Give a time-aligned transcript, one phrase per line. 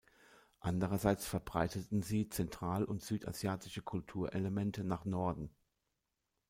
[0.59, 5.53] Andererseits verbreiteten sie zentral- und südasiatische Kulturelemente nach Norden.